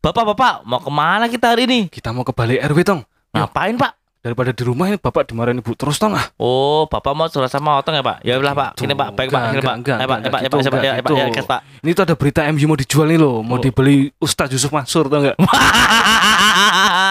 Bapak-bapak, 0.00 0.66
mau 0.68 0.80
ke 0.82 0.90
mana 0.92 1.24
kita 1.26 1.56
hari 1.56 1.64
ini? 1.64 1.80
Kita 1.88 2.12
mau 2.12 2.26
ke 2.26 2.32
balai 2.34 2.60
RW 2.60 2.78
tong. 2.84 3.00
Ngapain, 3.32 3.78
Pak? 3.78 3.92
Daripada 4.20 4.56
di 4.56 4.64
rumah 4.64 4.88
ini 4.88 4.96
bapak 4.96 5.28
dimarahin 5.28 5.60
ibu 5.60 5.76
terus 5.76 6.00
tong 6.00 6.16
ah. 6.16 6.24
Oh, 6.40 6.88
Bapak 6.88 7.12
mau 7.12 7.28
curhat 7.28 7.52
sama 7.52 7.76
Otong 7.76 7.92
ya, 7.92 8.00
Pak? 8.00 8.24
Ya 8.24 8.40
udah, 8.40 8.56
Pak. 8.56 8.70
Sini, 8.80 8.96
Pak. 8.96 9.12
Baik, 9.12 9.28
Pak. 9.28 9.42
Enggak, 9.52 9.60
Pak. 9.62 9.74
enggak, 9.76 9.96
Ayo, 10.00 10.08
Pak. 10.08 10.16
enggak, 10.16 10.32
Ayo, 10.32 10.48
Pak. 10.48 10.48
Pak. 10.56 10.80
enggak 10.80 10.94
Ya, 10.96 11.02
Pak. 11.04 11.12
Ya. 11.12 11.44
Pak. 11.44 11.60
Ini 11.84 11.90
tuh 11.92 12.02
ada 12.08 12.14
berita 12.16 12.40
MU 12.48 12.64
mau 12.64 12.78
dijual 12.80 13.06
nih 13.12 13.20
loh, 13.20 13.44
mau 13.44 13.56
Oh. 13.56 13.60
dibeli 13.60 14.08
Ustaz 14.16 14.48
Yusuf 14.48 14.72
Mansur 14.72 15.12
tau 15.12 15.20
nggak? 15.20 15.36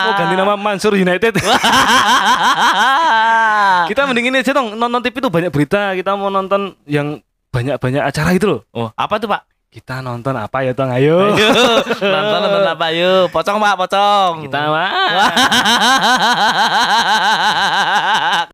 Oh 0.03 0.11
ganti 0.19 0.35
nama 0.35 0.59
Mansur 0.59 0.99
United. 0.99 1.39
kita 3.89 4.03
mending 4.03 4.35
ini 4.35 4.43
aja 4.43 4.51
dong 4.51 4.75
nonton 4.75 4.99
TV 4.99 5.15
tuh 5.23 5.31
banyak 5.31 5.47
berita. 5.47 5.95
Kita 5.95 6.19
mau 6.19 6.27
nonton 6.27 6.75
yang 6.83 7.23
banyak-banyak 7.63 8.03
acara 8.03 8.35
itu 8.35 8.43
loh. 8.43 8.61
Oh, 8.75 8.91
apa 8.91 9.15
tuh, 9.15 9.31
Pak? 9.31 9.47
Kita 9.71 10.03
nonton 10.03 10.35
apa 10.35 10.61
ya 10.61 10.75
tong? 10.75 10.91
Ayo. 10.91 11.33
Ayo, 11.33 11.49
nonton 11.97 12.39
nonton 12.43 12.63
apa 12.67 12.87
yuk? 12.91 13.31
Pocong, 13.31 13.57
Pak, 13.57 13.73
pocong. 13.79 14.33
Kita 14.45 14.59
mah. 14.69 14.89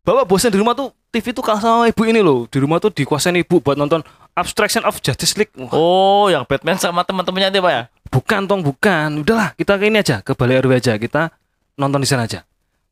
Bapak 0.00 0.24
bosan 0.24 0.48
di 0.48 0.56
rumah 0.56 0.72
tuh 0.72 0.88
TV 1.10 1.34
tuh 1.34 1.42
kalah 1.42 1.60
sama 1.60 1.84
ibu 1.84 2.02
ini 2.06 2.22
loh. 2.22 2.46
Di 2.48 2.56
rumah 2.56 2.78
tuh 2.78 2.88
dikuasain 2.88 3.36
ibu 3.36 3.60
buat 3.60 3.74
nonton 3.74 4.00
Abstraction 4.32 4.86
of 4.86 4.96
Justice 5.02 5.36
League. 5.36 5.52
Wah, 5.58 5.68
Oh, 5.74 6.30
yang 6.30 6.46
Batman 6.46 6.78
sama 6.78 7.02
teman-temannya 7.02 7.50
itu, 7.50 7.60
Pak 7.60 7.72
ya? 7.74 7.82
bukan 8.08 8.40
tong, 8.48 8.62
bukan. 8.64 9.20
Udahlah, 9.20 9.52
kita 9.54 9.76
ke 9.76 9.92
ini 9.92 10.00
aja, 10.00 10.24
ke 10.24 10.32
balai 10.32 10.56
RW 10.58 10.72
aja. 10.72 10.96
Kita 10.96 11.28
nonton 11.76 12.00
di 12.00 12.08
sana 12.08 12.24
aja. 12.24 12.46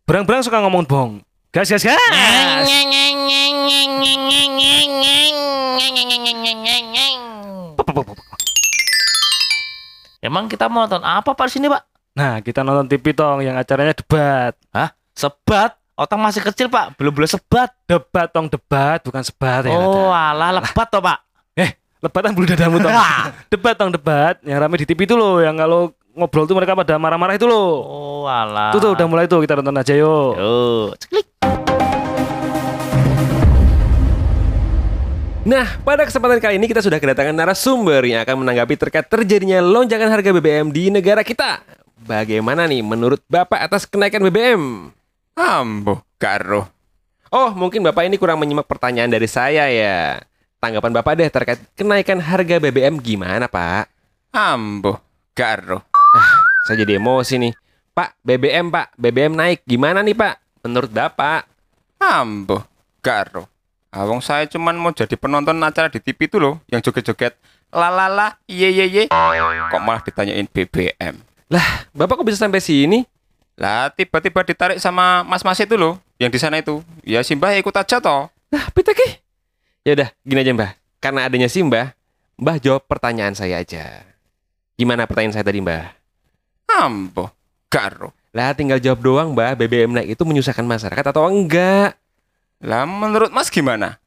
Berang-berang 0.04 0.44
suka 0.44 0.60
ngomong 0.60 0.84
bohong. 0.84 1.12
Gas, 1.48 1.72
gas, 1.72 1.80
gas. 1.80 1.96
Emang 10.18 10.50
kita 10.50 10.66
mau 10.66 10.82
nonton 10.82 11.06
apa 11.06 11.30
Pak 11.30 11.46
di 11.46 11.52
sini, 11.54 11.66
Pak? 11.70 11.82
Nah, 12.18 12.42
kita 12.42 12.66
nonton 12.66 12.90
TV 12.90 13.14
tong 13.14 13.38
yang 13.38 13.54
acaranya 13.54 13.94
debat. 13.94 14.58
Hah? 14.74 14.90
Sebat? 15.14 15.78
Otang 15.94 16.18
masih 16.18 16.42
kecil, 16.42 16.66
Pak. 16.66 16.98
Belum 16.98 17.14
boleh 17.14 17.30
sebat. 17.30 17.70
Debat 17.86 18.26
tong, 18.26 18.50
debat, 18.50 18.98
bukan 19.06 19.22
sebat 19.22 19.70
ya. 19.70 19.78
Oh, 19.78 20.10
alah 20.10 20.58
lebat 20.58 20.86
toh, 20.90 20.98
Pak. 20.98 21.18
Eh, 21.54 21.78
lebatan 22.02 22.34
bulu 22.34 22.50
dadamu 22.50 22.82
tong. 22.82 22.90
debat 23.46 23.74
tong, 23.78 23.94
debat. 23.94 24.34
Yang 24.42 24.58
rame 24.58 24.74
di 24.82 24.86
TV 24.90 25.06
itu 25.06 25.14
loh, 25.14 25.38
yang 25.38 25.54
kalau 25.54 25.94
ngobrol 26.18 26.50
tuh 26.50 26.58
mereka 26.58 26.74
pada 26.74 26.98
marah-marah 26.98 27.38
itu 27.38 27.46
loh. 27.46 27.70
Oh, 27.86 28.24
alah. 28.26 28.74
Tuh 28.74 28.82
tuh 28.82 28.90
udah 28.98 29.06
mulai 29.06 29.30
tuh 29.30 29.38
kita 29.38 29.62
nonton 29.62 29.78
aja 29.78 29.94
yuk. 29.94 30.34
Yo, 30.34 30.54
ceklik. 30.98 31.27
Nah, 35.48 35.80
pada 35.80 36.04
kesempatan 36.04 36.44
kali 36.44 36.60
ini 36.60 36.68
kita 36.68 36.84
sudah 36.84 37.00
kedatangan 37.00 37.32
narasumber 37.32 38.04
yang 38.04 38.20
akan 38.20 38.44
menanggapi 38.44 38.76
terkait 38.76 39.08
terjadinya 39.08 39.64
lonjakan 39.64 40.12
harga 40.12 40.28
BBM 40.36 40.68
di 40.68 40.92
negara 40.92 41.24
kita. 41.24 41.64
Bagaimana 42.04 42.68
nih 42.68 42.84
menurut 42.84 43.24
Bapak 43.32 43.56
atas 43.56 43.88
kenaikan 43.88 44.20
BBM? 44.28 44.92
Ambo, 45.32 46.04
karo. 46.20 46.68
Oh, 47.32 47.48
mungkin 47.56 47.80
Bapak 47.80 48.04
ini 48.04 48.20
kurang 48.20 48.44
menyimak 48.44 48.68
pertanyaan 48.68 49.08
dari 49.08 49.24
saya 49.24 49.72
ya. 49.72 50.20
Tanggapan 50.60 50.92
Bapak 50.92 51.16
deh 51.16 51.32
terkait 51.32 51.64
kenaikan 51.72 52.20
harga 52.20 52.60
BBM 52.60 53.00
gimana, 53.00 53.48
Pak? 53.48 53.88
Ambo, 54.36 55.00
karo. 55.32 55.80
Saya 56.68 56.84
jadi 56.84 57.00
emosi 57.00 57.40
nih. 57.40 57.52
Pak, 57.96 58.20
BBM, 58.20 58.68
Pak. 58.68 59.00
BBM 59.00 59.32
naik. 59.32 59.64
Gimana 59.64 60.04
nih, 60.04 60.12
Pak? 60.12 60.60
Menurut 60.68 60.92
Bapak? 60.92 61.48
Ambo, 61.96 62.68
karo. 63.00 63.48
Awong 63.88 64.20
saya 64.20 64.44
cuman 64.44 64.76
mau 64.76 64.92
jadi 64.92 65.16
penonton 65.16 65.56
acara 65.64 65.88
di 65.88 65.96
TV 65.96 66.28
itu 66.28 66.36
loh, 66.36 66.60
yang 66.68 66.84
joget-joget. 66.84 67.32
Lalala, 67.72 68.36
iye 68.44 68.68
iye 68.68 68.84
iye. 68.84 69.04
Kok 69.08 69.80
malah 69.80 70.04
ditanyain 70.04 70.44
BBM? 70.44 71.16
Lah, 71.48 71.88
Bapak 71.96 72.20
kok 72.20 72.26
bisa 72.28 72.44
sampai 72.44 72.60
sini? 72.60 73.08
Lah 73.58 73.90
tiba-tiba 73.90 74.44
ditarik 74.44 74.78
sama 74.78 75.24
mas-mas 75.24 75.58
itu 75.58 75.74
loh, 75.74 75.96
yang 76.20 76.28
di 76.28 76.36
sana 76.36 76.60
itu. 76.60 76.84
Ya 77.00 77.24
Simbah 77.24 77.56
ikut 77.56 77.72
aja 77.72 77.96
toh. 77.98 78.28
Lah, 78.52 78.64
piteki. 78.76 79.24
Ya 79.88 79.96
udah, 79.96 80.08
gini 80.20 80.40
aja, 80.44 80.52
Mbah. 80.52 80.70
Karena 81.00 81.24
adanya 81.24 81.48
Simbah, 81.48 81.96
Mbah 82.36 82.56
jawab 82.60 82.84
pertanyaan 82.84 83.32
saya 83.32 83.58
aja. 83.58 84.04
Gimana 84.76 85.08
pertanyaan 85.08 85.34
saya 85.34 85.48
tadi, 85.48 85.64
Mbah? 85.64 85.96
Ambo, 86.68 87.32
karo. 87.72 88.12
Lah, 88.36 88.52
tinggal 88.52 88.78
jawab 88.78 89.00
doang, 89.00 89.28
Mbah. 89.32 89.56
BBM 89.56 89.96
naik 89.96 90.14
itu 90.14 90.22
menyusahkan 90.28 90.62
masyarakat 90.62 91.04
atau 91.08 91.24
enggak? 91.26 91.96
Lah 92.58 92.82
menurut 92.84 93.30
Mas 93.30 93.50
gimana? 93.50 93.98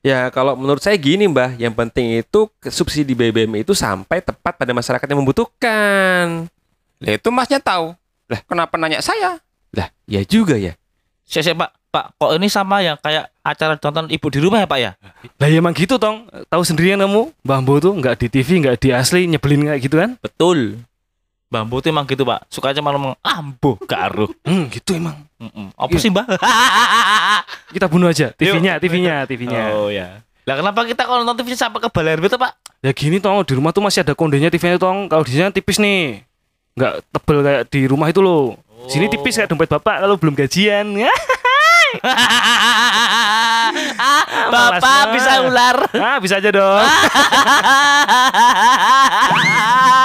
Ya, 0.00 0.32
kalau 0.32 0.56
menurut 0.56 0.80
saya 0.80 0.96
gini, 0.96 1.28
Mbah. 1.28 1.60
Yang 1.60 1.74
penting 1.76 2.06
itu 2.24 2.48
subsidi 2.72 3.12
BBM 3.12 3.60
itu 3.60 3.76
sampai 3.76 4.24
tepat 4.24 4.56
pada 4.56 4.72
masyarakat 4.72 5.04
yang 5.04 5.20
membutuhkan. 5.20 6.48
Lah 7.00 7.12
itu 7.12 7.28
Masnya 7.28 7.60
tahu. 7.60 7.92
Lah 8.26 8.40
kenapa 8.48 8.80
nanya 8.80 9.04
saya? 9.04 9.36
Lah, 9.76 9.92
ya 10.08 10.24
juga 10.24 10.56
ya. 10.56 10.72
Saya, 11.28 11.52
saya, 11.52 11.56
Pak. 11.56 11.70
Pak, 11.90 12.14
kok 12.22 12.30
ini 12.38 12.46
sama 12.46 12.86
yang 12.86 12.94
kayak 13.02 13.34
acara 13.42 13.74
nonton 13.74 14.06
ibu 14.14 14.26
di 14.30 14.38
rumah 14.38 14.62
ya, 14.62 14.66
Pak 14.70 14.78
ya? 14.78 14.94
Lah 15.42 15.48
ya 15.50 15.58
emang 15.58 15.74
gitu 15.74 15.98
tong. 15.98 16.30
Tahu 16.46 16.62
sendiri 16.62 16.94
kan 16.94 17.02
kamu, 17.02 17.34
Mbak 17.42 17.56
Ambo 17.58 17.74
tuh 17.82 17.92
nggak 17.98 18.14
di 18.14 18.26
TV, 18.30 18.48
nggak 18.62 18.76
di 18.78 18.88
asli, 18.94 19.26
nyebelin 19.26 19.66
kayak 19.66 19.80
gitu 19.82 19.98
kan? 19.98 20.14
Betul. 20.22 20.78
Bambu 21.50 21.82
tuh 21.82 21.90
emang 21.90 22.06
gitu, 22.06 22.22
Pak. 22.22 22.46
Suka 22.46 22.70
aja 22.70 22.78
malah 22.78 22.94
ngomong, 22.94 23.18
ambo, 23.26 23.74
garuh. 23.82 24.30
Hmm, 24.46 24.70
gitu 24.70 24.94
emang. 24.94 25.18
Mm-mm. 25.34 25.74
Apa 25.74 25.90
Iya. 25.90 25.98
sih, 25.98 26.08
Mbak? 26.08 26.26
Kita 27.74 27.86
bunuh 27.90 28.06
aja 28.06 28.30
TV-nya. 28.30 28.78
TV-nya, 28.78 29.26
TV-nya. 29.26 29.62
Oh, 29.74 29.90
ya. 29.90 30.22
Lah 30.46 30.54
kenapa 30.56 30.86
kita 30.86 31.04
kalau 31.04 31.22
nonton 31.22 31.42
TV 31.42 31.54
sampai 31.54 31.82
ke 31.82 31.90
balai 31.90 32.14
RW 32.14 32.26
tuh, 32.26 32.38
Pak? 32.38 32.54
Ya 32.80 32.90
gini 32.94 33.18
tong, 33.18 33.42
di 33.42 33.52
rumah 33.52 33.70
tuh 33.70 33.82
masih 33.82 34.00
ada 34.00 34.14
kondenya 34.14 34.46
TV-nya 34.46 34.78
tong. 34.78 35.06
Kalau 35.06 35.22
di 35.26 35.30
sini 35.34 35.42
kan 35.42 35.52
tipis 35.52 35.76
nih. 35.76 36.22
Nggak 36.74 36.92
tebel 37.10 37.38
kayak 37.42 37.62
di 37.66 37.80
rumah 37.84 38.06
itu 38.08 38.22
loh. 38.22 38.54
Sini 38.86 39.06
tipis 39.06 39.34
kayak 39.34 39.50
dompet 39.50 39.68
bapak 39.68 40.00
kalau 40.00 40.16
belum 40.16 40.34
gajian. 40.38 40.86
Ah, 43.98 44.22
Bapak 44.46 45.10
bisa 45.10 45.42
ular. 45.42 45.90
Ah, 45.90 46.22
bisa 46.22 46.38
aja 46.38 46.54
dong. 46.54 46.86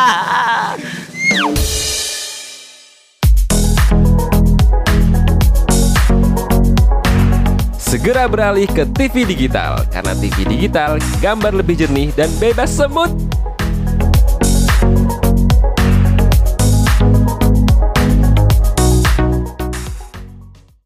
Segera 8.06 8.30
beralih 8.30 8.70
ke 8.70 8.86
TV 8.94 9.26
digital 9.26 9.82
karena 9.90 10.14
TV 10.14 10.46
digital 10.46 11.02
gambar 11.26 11.58
lebih 11.58 11.74
jernih 11.74 12.14
dan 12.14 12.30
bebas 12.38 12.70
semut. 12.70 13.10